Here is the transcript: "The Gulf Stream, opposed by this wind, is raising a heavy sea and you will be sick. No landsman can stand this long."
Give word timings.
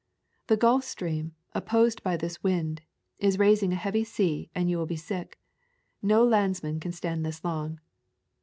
"The 0.47 0.57
Gulf 0.57 0.83
Stream, 0.83 1.35
opposed 1.53 2.01
by 2.01 2.17
this 2.17 2.41
wind, 2.41 2.81
is 3.19 3.37
raising 3.37 3.71
a 3.71 3.75
heavy 3.75 4.03
sea 4.03 4.49
and 4.55 4.67
you 4.67 4.79
will 4.79 4.87
be 4.87 4.95
sick. 4.95 5.37
No 6.01 6.23
landsman 6.25 6.79
can 6.79 6.91
stand 6.91 7.23
this 7.23 7.43
long." 7.45 7.79